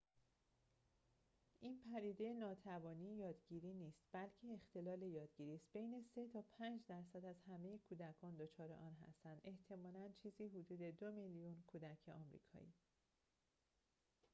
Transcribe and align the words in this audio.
این 1.59 1.81
پدیده 1.93 2.33
ناتوانی 2.33 3.15
یادگیری 3.17 3.73
نیست 3.73 4.01
بلکه 4.11 4.53
اختلال 4.53 5.01
یادگیری 5.01 5.55
است 5.55 5.69
بین 5.73 6.05
۳ 6.15 6.27
تا 6.27 6.41
۵ 6.59 6.85
درصد 6.87 7.25
از 7.25 7.41
همه 7.47 7.77
کودکان 7.77 8.35
دچار 8.35 8.71
آن 8.71 8.95
هستند 9.07 9.41
احتمالاً 9.43 10.09
چیزی 10.23 10.47
حدود 10.47 10.71
۲ 10.97 11.11
میلیون 11.11 11.63
کودک 11.67 12.09
آمریکایی 12.09 12.73